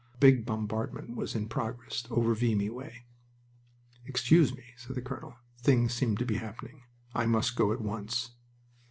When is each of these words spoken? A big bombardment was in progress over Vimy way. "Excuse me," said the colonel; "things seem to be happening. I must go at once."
A 0.15 0.17
big 0.17 0.47
bombardment 0.47 1.15
was 1.15 1.35
in 1.35 1.47
progress 1.47 2.07
over 2.09 2.33
Vimy 2.33 2.71
way. 2.71 3.05
"Excuse 4.07 4.51
me," 4.51 4.65
said 4.75 4.95
the 4.95 5.01
colonel; 5.03 5.35
"things 5.59 5.93
seem 5.93 6.17
to 6.17 6.25
be 6.25 6.37
happening. 6.37 6.81
I 7.13 7.27
must 7.27 7.55
go 7.55 7.71
at 7.71 7.81
once." 7.81 8.31